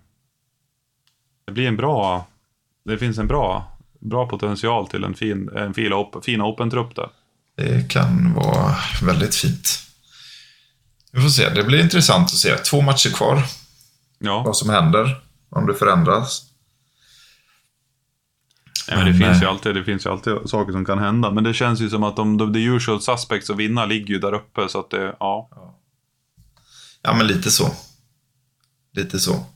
[1.47, 2.27] Det blir en bra...
[2.85, 7.09] Det finns en bra, bra potential till en fin, en fin, op, fin open-trupp där.
[7.57, 9.69] Det kan vara väldigt fint.
[11.13, 12.57] Vi får se, det blir intressant att se.
[12.57, 13.43] Två matcher kvar,
[14.19, 16.43] Ja, vad som händer, om det förändras.
[18.89, 20.99] Nej, men det, Men, finns ju eh, alltid, det finns ju alltid saker som kan
[20.99, 21.31] hända.
[21.31, 24.19] Men det känns ju som att de, de, the usual suspects att vinna ligger ju
[24.19, 24.69] där uppe.
[24.69, 25.49] Så att det, ja.
[25.51, 25.66] Ja,
[27.15, 27.73] men lite så.
[28.93, 29.47] Lite så.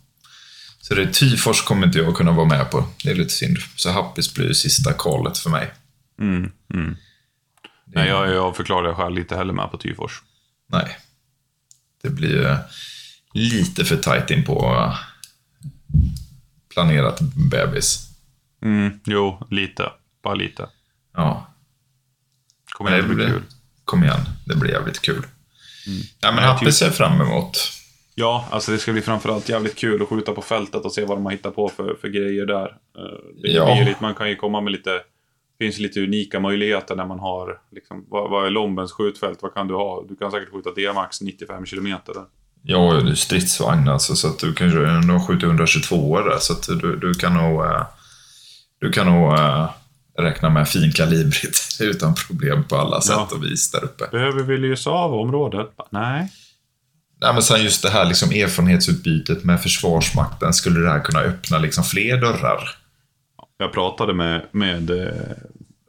[0.80, 2.86] Så det är Tyfors kommer inte jag kunna vara med på.
[3.04, 3.56] Det är lite synd.
[3.76, 5.72] Så Happis blir ju sista kvalet för mig.
[6.20, 6.96] Mm, mm.
[7.86, 10.22] Nej, jag, jag förklarar det själv lite heller med på Tyfors.
[10.68, 10.96] Nej.
[12.02, 12.58] Det blir eh,
[13.34, 14.98] lite för tajt in på eh,
[16.74, 18.08] planerat bebis.
[18.62, 19.90] Mm, jo, lite.
[20.22, 20.68] Bara lite.
[21.14, 21.46] Ja,
[22.72, 23.42] Kommer det bli det blir- kul.
[23.84, 24.20] kom igen.
[24.46, 25.26] Det blir jävligt kul.
[26.20, 27.59] Ja, men Happis typ- ser fram emot.
[28.14, 31.16] Ja, alltså det ska bli framförallt jävligt kul att skjuta på fältet och se vad
[31.16, 32.66] de har hittat på för, för grejer där.
[32.98, 33.83] Eh, Det Ja.
[33.85, 34.90] blir man kan ju komma med lite...
[35.59, 37.59] Det finns lite unika möjligheter när man har...
[37.72, 39.38] Liksom, vad, vad är Lombens skjutfält?
[39.42, 40.05] Vad kan du ha?
[40.09, 42.24] Du kan säkert skjuta D-max 95 kilometer där.
[42.62, 46.53] Ja, det är stridsvagn alltså, så att du kan ju ändå skjuta 122 där, så
[46.53, 47.64] att du, du kan nog...
[47.64, 47.83] eh,
[48.79, 49.70] Du kan nog eh,
[50.22, 54.09] räkna med finkalibrigt utan problem på alla sätt och vis där uppe.
[54.11, 55.70] Behöver vi lysa av området?
[55.90, 56.33] Nej.
[57.22, 61.59] Nej, men sen just det här liksom erfarenhetsutbytet med Försvarsmakten, skulle det här kunna öppna
[61.59, 62.70] liksom fler dörrar?
[63.59, 65.14] Jag pratade med, med eh,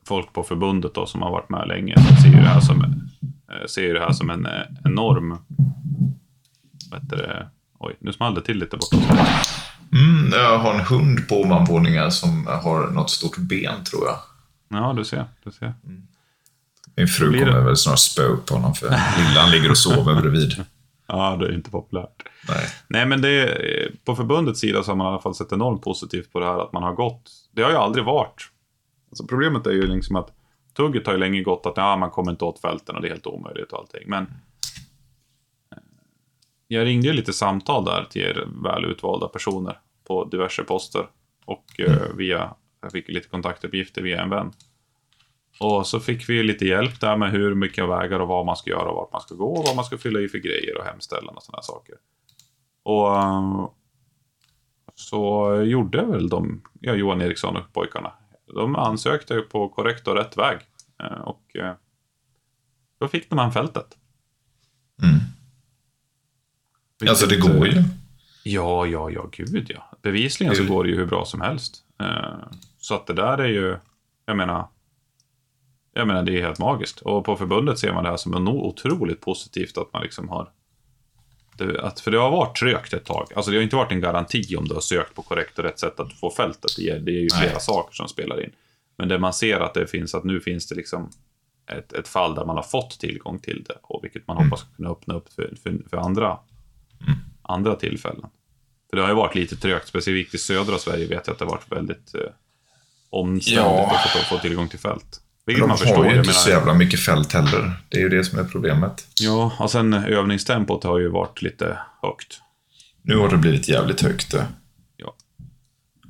[0.07, 1.95] folk på förbundet då, som har varit med länge.
[1.95, 5.37] Som ser ju det här som, eh, ser det här som en eh, enorm...
[6.91, 7.47] Vad heter det?
[7.79, 9.17] Oj, nu small det till lite bortåt.
[9.93, 14.17] Mm, jag har en hund på ovanvåningen som har något stort ben, tror jag.
[14.69, 15.25] Ja, du ser.
[15.43, 15.73] Du ser.
[16.95, 18.85] Min fru Blir det- kommer väl snart spö upp honom, för
[19.17, 20.65] lillan ligger och sover bredvid.
[21.07, 22.23] Ja, det är inte populärt.
[22.49, 22.65] Nej.
[22.87, 25.81] Nej, men det, är- på förbundets sida så har man i alla fall sett enormt
[25.81, 27.31] positivt på det här att man har gått.
[27.51, 28.41] Det har ju aldrig varit.
[29.09, 30.27] Alltså problemet är ju liksom att
[30.77, 33.11] tugget har ju länge gått att ja, man kommer inte åt fälten och det är
[33.11, 34.03] helt omöjligt och allting.
[34.07, 34.29] Men eh,
[36.71, 41.09] jag ringde ju lite samtal där till er väl utvalda personer på diverse poster.
[41.45, 44.51] Och eh, via, jag fick lite kontaktuppgifter via en vän.
[45.59, 48.69] Och så fick vi lite hjälp där med hur mycket vägar och vad man ska
[48.69, 50.85] göra och vart man ska gå och vad man ska fylla i för grejer och
[50.85, 51.95] hemställan och sådana saker.
[52.83, 53.75] Och
[54.95, 58.13] så gjorde väl de, ja, Johan Eriksson och pojkarna.
[58.55, 60.57] De ansökte på korrekt och rätt väg.
[61.03, 61.73] Eh, Och eh,
[62.99, 63.97] då fick de han fältet.
[65.03, 65.30] Mm.
[67.09, 67.83] Alltså, det Vilket, går ju.
[68.43, 69.97] Ja, ja, ja, gud ja.
[70.01, 71.77] Bevisligen så går det ju hur bra som helst.
[72.01, 72.47] Eh,
[72.79, 73.77] Så att det där är ju,
[74.25, 74.67] jag menar,
[75.93, 77.01] jag menar det är helt magiskt.
[77.01, 80.49] Och på förbundet ser man det här som en otroligt positivt att man liksom har
[81.57, 83.27] det, att, för det har varit trögt ett tag.
[83.35, 85.79] Alltså det har inte varit en garanti om du har sökt på korrekt och rätt
[85.79, 86.71] sätt att få fältet.
[86.77, 87.41] Det är, det är ju Nej.
[87.41, 88.51] flera saker som spelar in.
[88.97, 91.09] Men det man ser att det finns, att nu finns det liksom
[91.71, 93.75] ett, ett fall där man har fått tillgång till det.
[93.81, 94.49] Och vilket man Mm.
[94.49, 96.37] hoppas kunna öppna upp för, för, för andra,
[97.07, 97.19] Mm.
[97.41, 98.25] andra tillfällen.
[98.89, 101.45] För det har ju varit lite trögt, specifikt i södra Sverige vet jag att det
[101.45, 102.21] har varit väldigt eh,
[103.09, 104.01] omständigt Ja.
[104.19, 105.21] att få, tillgång till fält.
[105.45, 105.95] Vilket De man förstår.
[106.03, 107.73] har ju inte så jävla mycket fält heller.
[107.89, 109.07] Det är ju det som är problemet.
[109.19, 112.39] Ja, och sen övningstempot har ju varit lite högt.
[113.01, 114.35] Nu har det blivit jävligt högt.
[114.97, 115.15] Ja.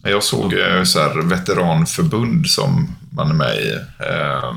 [0.04, 3.71] Jag såg eh, så här veteranförbund som man är med i.
[3.99, 4.54] Eh,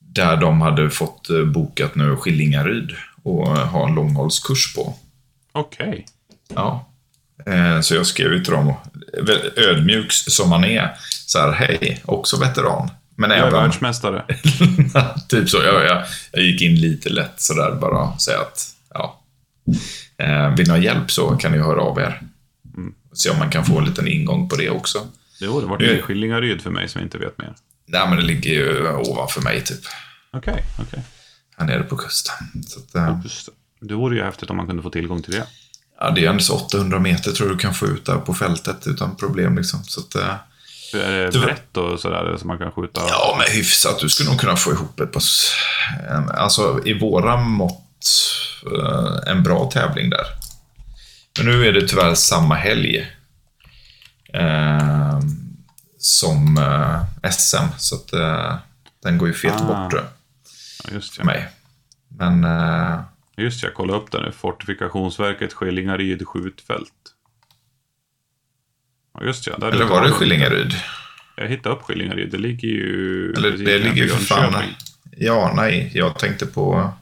[0.00, 4.94] där de hade fått eh, bokat nu Skillingaryd och eh, ha en långhållskurs på.
[5.52, 6.06] Okej.
[6.54, 6.88] Ja.
[7.46, 8.74] Eh, Så jag skrev ju till dem,
[9.56, 10.90] ödmjuk som man är,
[11.26, 12.90] så här, hej, också veteran.
[13.16, 13.52] Men Jag är även...
[13.60, 14.24] världsmästare.
[15.28, 15.56] typ så.
[15.62, 19.20] Jag, jag, jag gick in lite lätt sådär bara och säga att, ja.
[20.16, 22.22] Eh, vill ni ha hjälp så kan ni höra av er.
[22.76, 22.94] Mm.
[23.12, 25.06] Se om man kan få en liten ingång på det också.
[25.40, 27.54] Jo, det var Skillingaryd för mig som inte vet mer.
[27.86, 29.80] Nej, men det ligger ju ovanför mig typ.
[30.32, 31.02] Okej, okej.
[31.58, 32.34] Här nere på kusten.
[32.66, 33.18] Så att, eh,
[33.80, 33.94] det.
[33.94, 35.46] Vore ju häftigt om man kunde få tillgång till det.
[36.00, 38.86] ja, det är ändå så 800 meter tror du kan få ut där på fältet
[38.86, 39.84] utan problem liksom.
[39.84, 40.34] Så att, eh,
[41.00, 43.00] Är det brett och sådär så man kan skjuta?
[43.08, 43.98] Ja, men hyfsat.
[44.00, 45.22] Du skulle nog kunna få ihop ett par...
[46.34, 48.06] Alltså, i våra mått,
[48.76, 50.24] eh, en bra tävling där.
[51.38, 53.06] Men nu är det tyvärr samma helg
[54.34, 55.20] eh,
[55.98, 58.54] som eh, SM, så att eh,
[59.02, 59.64] den går ju fet Ah.
[59.88, 59.94] bort
[60.92, 61.26] just för det.
[61.26, 61.48] mig.
[62.08, 63.00] Men eh,
[63.38, 64.32] Just jag kollade upp det nu.
[64.32, 66.92] Fortifikationsverket Skillingaryd skjutfält.
[69.14, 69.56] Ja, just det.
[69.58, 70.74] Där eller var det Skillingaryd?
[71.36, 72.30] Jag hittade upp Skillingaryd.
[72.30, 73.32] Det ligger ju...
[73.32, 74.62] Eller det ligger ju för fan...
[75.16, 76.92] Ja, nej, jag tänkte på...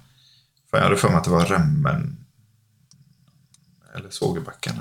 [0.71, 2.17] Fan, jag hade för mig att det var Remmen.
[3.95, 4.75] Eller Sågebacken.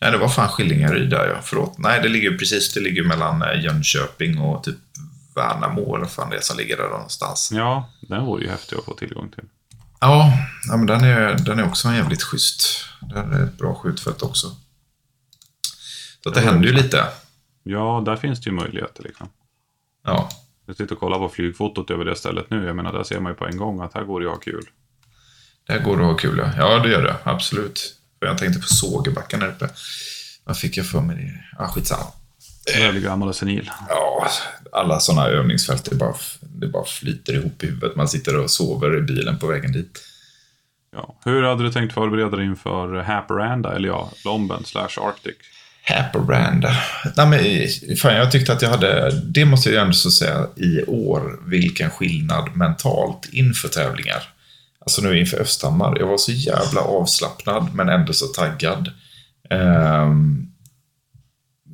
[0.00, 1.40] Nej, det var fan Skillingaryd där, ja.
[1.42, 1.78] Förlåt.
[1.78, 4.78] Nej, det ligger precis, det ligger mellan eh, Jönköping och typ
[5.38, 7.50] Värnamo, eller fan det som ligger där någonstans.
[7.52, 9.44] Ja, den vore ju häftig att få tillgång till.
[10.00, 10.32] Ja,
[10.68, 12.84] ja men den är, den är också en jävligt schysst.
[13.00, 14.56] Den är ett bra skjutfält också.
[16.22, 17.04] Så det händer ju lite.
[17.62, 19.28] Ja, där finns det ju möjligheter liksom.
[20.04, 20.28] Ja,
[20.66, 22.66] Jag sitter och kollar på flygfotot över det stället nu.
[22.66, 24.40] Jag menar, där ser man ju på en gång att här går det att ha
[24.40, 24.64] kul.
[25.66, 26.50] det går att ha kul, ja.
[26.56, 27.16] Ja, det gör det.
[27.24, 27.94] Absolut.
[28.20, 29.68] Jag tänkte på Sågebacken där uppe.
[30.44, 31.44] Vad fick jag för mig det?
[31.58, 32.04] Ja, skitsamma.
[32.78, 33.70] Jag blir gammal och senil.
[33.88, 34.28] Ja,
[34.72, 37.96] alla sådana övningsfält, det bara, det bara flyter ihop i huvudet.
[37.96, 40.00] Man sitter och sover i bilen på vägen dit.
[40.92, 41.18] Ja.
[41.24, 45.36] Hur hade du tänkt förbereda dig inför Haparanda, eller ja, Lomben slash Arctic?
[45.84, 46.70] Haparanda.
[47.16, 50.82] Nej, men fan, jag tyckte att jag hade, det måste jag ändå så säga, i
[50.84, 54.22] år, vilken skillnad mentalt inför tävlingar.
[54.80, 55.98] Alltså nu inför Östhammar.
[55.98, 58.92] Jag var så jävla avslappnad, men ändå så taggad.
[59.50, 60.47] Ehm,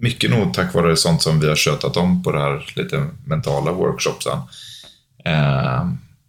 [0.01, 3.73] mycket nog tack vare sånt som vi har tjötat om på det här lite mentala
[3.73, 4.39] workshopsen.
[5.25, 5.89] Eh,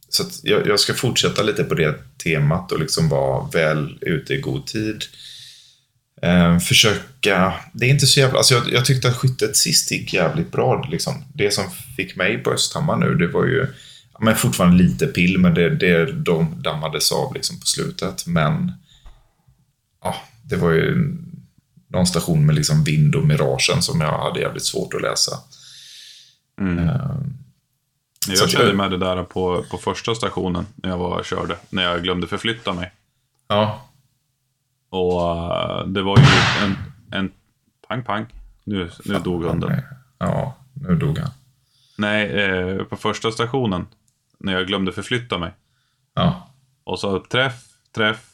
[0.09, 4.33] så att jag, jag ska fortsätta lite på det temat och liksom vara väl ute
[4.33, 5.03] i god tid.
[6.21, 10.13] Eh, försöka, det är inte så jävla, alltså jag, jag tyckte att skyttet sist gick
[10.13, 10.87] jävligt bra.
[10.91, 11.23] Liksom.
[11.33, 11.63] Det som
[11.97, 13.67] fick mig på Östhammar nu, det var ju
[14.19, 18.27] men fortfarande lite pill, men det, det, de dammades av liksom på slutet.
[18.27, 18.71] Men
[20.03, 21.17] ja, det var ju
[21.95, 25.31] någon station med liksom vind och miragen som jag hade jävligt svårt att läsa.
[26.61, 26.79] Mm.
[26.89, 27.11] Eh,
[28.27, 31.57] Jag kände jag- med det där på, på första stationen när jag var och körde.
[31.69, 32.91] När jag glömde förflytta mig.
[33.47, 33.89] ja,
[34.89, 36.23] Och eh, det var ju
[36.65, 36.77] en,
[37.11, 37.31] en
[37.87, 38.25] pang pang.
[38.63, 39.81] Nu, nu dog hunden.
[40.17, 41.31] ja, nu dog han.
[41.97, 43.87] Nej, eh, på första stationen.
[44.39, 45.51] När jag glömde förflytta mig.
[46.13, 46.49] Ja,
[46.83, 47.63] Och så träff,
[47.95, 48.25] träff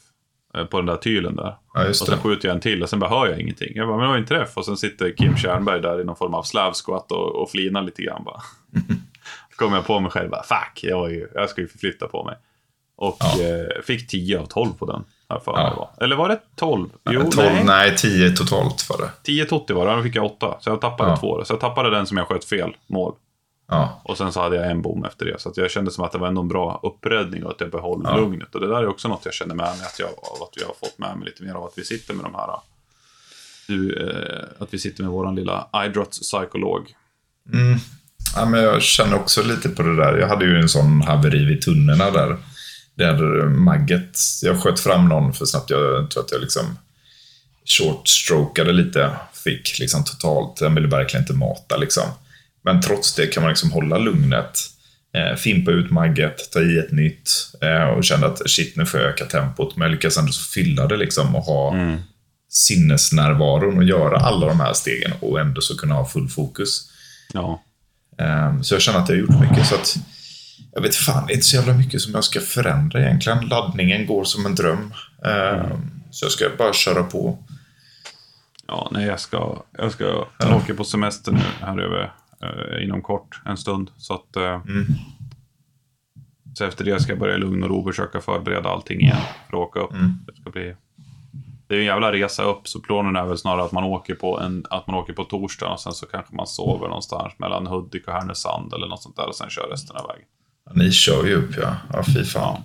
[0.70, 1.56] på den där tylen där.
[1.74, 2.16] ja Och sen det.
[2.22, 3.72] skjuter jag en till och sen bara hör jag ingenting.
[3.74, 4.56] Jag bara, men det var en träff.
[4.56, 7.82] Och sen sitter Kim Tjärnberg där i någon form av slav squat och, och flinar
[7.82, 8.40] lite grann bara.
[9.56, 12.24] Kom jag på mig själv bara, fuck, jag, var ju, jag ska ju förflytta på
[12.24, 12.36] mig.
[12.96, 13.42] Och Ja.
[13.44, 15.04] eh, fick 10 av 12 på den.
[15.28, 15.74] Här för Ja.
[15.98, 16.04] var.
[16.04, 16.88] Eller var det 12?
[17.10, 17.64] Jo, 12, nej.
[17.64, 19.10] nej, 10 totalt var det.
[19.22, 20.56] 10 totti var det, då fick jag 8.
[20.60, 21.16] Så jag tappade Ja.
[21.16, 21.44] två.
[21.44, 23.14] Så jag tappade den som jag sköt fel mål.
[23.68, 25.40] Ja, Och sen så hade jag en bom efter det.
[25.40, 28.00] Så jag kände som att det var ändå en bra uppräddning och att jag behöll
[28.04, 28.16] Ja.
[28.16, 28.54] lugnet.
[28.54, 30.64] Och det där är också något jag känner med mig, att, jag, av att vi
[30.64, 32.48] har fått med mig lite mer av att vi sitter med de här...
[33.68, 36.94] Du, eh, att vi sitter med våran lilla idrottspsykolog.
[37.52, 37.78] Mm.
[38.36, 40.18] Ja, men jag känner också lite på det där.
[40.18, 42.36] Jag hade ju en sån haveri vid tunnorna där.
[42.94, 45.70] Där Magget, jag sköt fram någon för snabbt.
[45.70, 46.78] Jag tror att jag liksom
[47.64, 49.10] short-strokade lite.
[49.32, 52.04] Fick liksom totalt, den ville verkligen inte mata liksom.
[52.64, 54.58] Men trots det kan man liksom hålla lugnet.
[55.14, 57.30] Eh, fimpa ut Magget, ta i ett nytt
[57.62, 59.76] eh, och kände att shit, nu får jag öka tempot.
[59.76, 62.00] Men jag lyckas ändå så fylla det liksom och ha Mm.
[62.48, 66.90] sinnesnärvaron och göra alla de här stegen och ändå så kunna ha full fokus.
[67.32, 67.62] Ja.
[68.18, 69.66] Ehm, Så jag känner att jag har gjort mycket.
[69.66, 69.96] Så att,
[70.74, 73.46] jag vet fan, det är inte så jävla mycket som jag ska förändra egentligen.
[73.48, 74.94] Laddningen går som en dröm.
[75.24, 77.38] Ehm, Så jag ska bara köra på.
[78.66, 80.04] Ja, nej, jag ska, jag ska
[80.38, 82.10] jag åker på semester nu här över eh,
[82.82, 83.90] inom kort, en stund.
[83.96, 84.86] Så att eh, Mm.
[86.54, 89.16] så efter det ska jag börja i lugn och ro och försöka förbereda allting igen
[89.50, 89.92] för att åka upp.
[89.92, 90.18] Mm.
[90.26, 90.76] Det ska bli...
[91.66, 94.40] Det är en jävla resa upp, så planen är väl snarare att man åker på,
[94.40, 98.06] en, att man åker på torsdag och sen så kanske man sover någonstans mellan Hudik
[98.08, 100.24] och Härnösand eller något sånt där och sen kör resten av vägen.
[100.74, 101.76] Ni kör ju upp ja.
[101.92, 102.60] Ja, fy fan.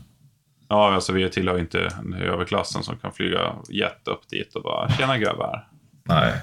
[0.69, 5.17] Ja, alltså vi tillhör inte överklassen som kan flyga jet upp dit och bara “Tjena
[5.17, 5.67] grabbar”.
[6.05, 6.33] Nej.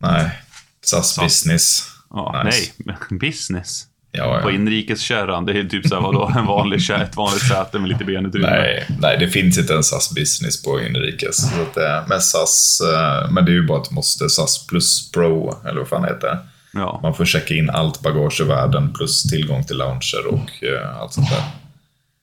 [0.00, 0.38] Nej.
[0.80, 1.18] SAS.
[1.20, 1.94] business.
[2.10, 2.72] Ja, Nice.
[2.78, 3.86] Nej, business.
[4.12, 4.54] Ja, På ja.
[4.54, 8.50] inrikeskärran, det är typ såhär, vadå, en vanlig kär, ett vanligt säte med lite benutrymme.
[8.50, 11.36] Nej, nej, det finns inte en SAS-business på inrikes.
[11.36, 14.28] Så att, eh, men SAS, eh, men det är ju bara ett måste.
[14.28, 16.38] SAS plus Pro, eller vad fan det heter.
[16.72, 17.00] Ja.
[17.02, 21.12] Man får checka in allt bagage i världen plus tillgång till lounger och eh, allt
[21.12, 21.42] sånt där.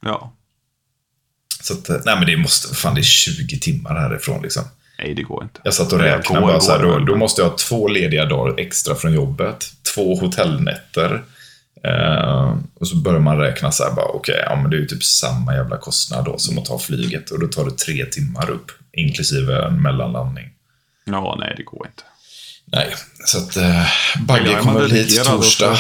[0.06, 0.32] ja.
[1.62, 4.64] Så att, nej men det måste, fan det är 20 timmar härifrån liksom.
[5.00, 5.60] Nej, det går inte.
[5.64, 8.26] Jag satt och räknade går, bara så här, då, då måste jag ha två lediga
[8.26, 11.24] dagar extra från jobbet, två hotellnätter.
[11.84, 14.86] Eh, och så börjar man räkna så här bara, okej, ja men det är ju
[14.86, 17.32] typ samma jävla kostnad då som att ta flyget.
[17.32, 20.50] Och då tar det tre timmar upp, inklusive en mellanlandning.
[21.06, 22.04] Ja, nej, det går inte.
[22.66, 23.88] Nej, så att eh,
[24.28, 25.78] Bagge Ja, kommer hit torsdag.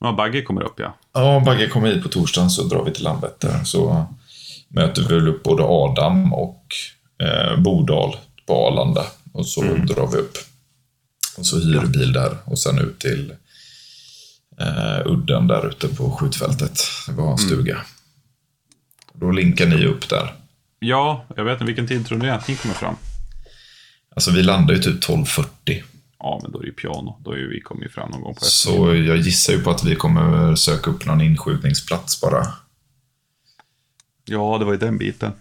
[0.00, 0.96] Ja, Bagge kommer upp, ja.
[1.14, 3.64] Ja, Bagge kommer hit på torsdagen så drar vi till Landvetter.
[3.64, 4.06] Så
[4.68, 6.64] möter vi väl upp både Adam och
[7.18, 9.06] eh, Bodal på Arlanda.
[9.32, 10.38] Och så drar vi upp.
[11.38, 13.34] Och så hyr bil där och sen ut till
[14.60, 16.80] eh, udden där ute på skjutfältet.
[17.06, 17.82] Det var en stuga.
[19.12, 20.34] Då linkar ni upp där.
[20.78, 22.96] Ja, jag vet inte, vilken tid tror ni att ni kommer fram?
[24.14, 25.82] Alltså vi landar ju typ 12.40.
[26.18, 27.20] Ja, men då är det ju piano.
[27.24, 29.84] Då är vi kommer ju fram någon gång på Så jag gissar ju på att
[29.84, 32.46] vi kommer söka upp någon inskjutningsplats bara.
[34.24, 35.32] Ja, det var ju den biten.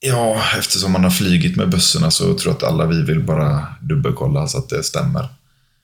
[0.00, 3.66] Ja, eftersom man har flygit med bussarna så tror jag att alla vi vill bara
[3.80, 5.28] dubbelkolla så att det stämmer.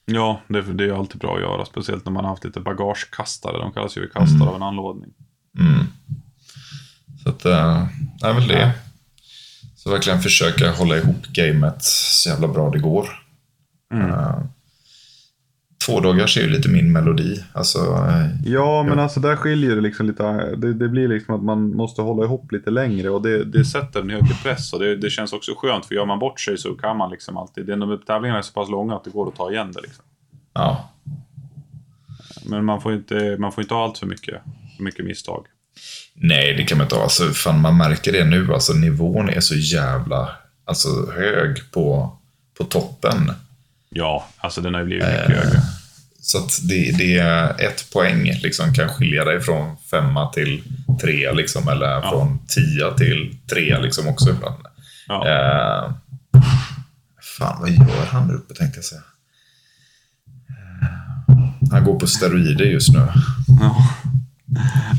[0.05, 1.65] Ja, det, det är ju alltid bra att göra.
[1.65, 3.57] Speciellt när man har haft lite bagagekastare.
[3.57, 5.13] De kallas ju kastare av en anledning.
[5.59, 5.87] Mm.
[7.23, 7.87] Så att, äh,
[8.19, 8.71] det är väl det.
[9.75, 13.09] Så verkligen försöka hålla ihop gamet så jävla bra det går.
[13.93, 14.09] Mm.
[14.09, 14.39] Äh,
[15.85, 17.43] två dagars är ju lite min melodi.
[17.53, 20.23] Alltså, äh, Ja, men alltså där skiljer det liksom lite.
[20.55, 24.01] Det, det blir liksom att man måste hålla ihop lite längre och det, det sätter
[24.01, 24.73] en högre press.
[24.73, 27.37] Och det, det känns också skönt för gör man bort sig så kan man liksom
[27.37, 27.65] alltid.
[27.65, 30.05] De tävlingarna är så pass långa att det går att ta igen det liksom.
[30.53, 30.89] ja.
[32.45, 34.41] Men man får inte, man får inte ha allt för mycket,
[34.77, 35.45] för mycket misstag.
[36.13, 37.03] Nej, det kan man inte ha.
[37.03, 38.53] Alltså, fan, man märker det nu.
[38.53, 40.29] Alltså, nivån är så jävla
[40.65, 42.17] alltså, hög på,
[42.57, 43.31] på toppen.
[43.89, 45.61] Ja, alltså den har ju blivit mycket högre.
[46.25, 50.63] Så att det, det är ett poäng liksom, kan skilja dig från femma till
[51.01, 54.65] trea, liksom, eller från tia till trea liksom, också ibland.
[55.07, 55.27] Ja.
[55.27, 55.91] Eh,
[57.37, 59.01] fan, vad gör han där uppe tänkte jag säga.
[60.49, 63.07] Eh, han går på steroider just nu.
[63.61, 63.75] Ja.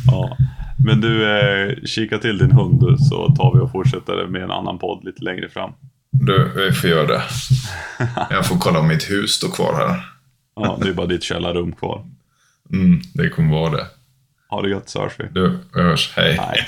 [0.07, 0.37] ja.
[0.85, 4.51] Men du, eh, kika till din hund du, så tar vi och fortsätter med en
[4.51, 5.71] annan podd lite längre fram.
[6.11, 7.23] Du, vi får göra det.
[8.31, 10.16] Jag får kolla om mitt hus står kvar här.
[10.57, 12.05] Ja, det är bara ditt källarrum kvar.
[12.73, 13.87] Mm, det kommer vara det.
[14.49, 15.25] Ha det gött så hörs vi.
[15.33, 16.13] Du, hörs.
[16.17, 16.37] Hej.
[16.37, 16.59] Nej.